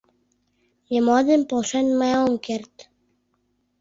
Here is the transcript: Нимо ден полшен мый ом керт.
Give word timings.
Нимо 0.89 1.17
ден 1.27 1.41
полшен 1.49 1.87
мый 1.99 2.13
ом 2.25 2.33
керт. 2.45 2.73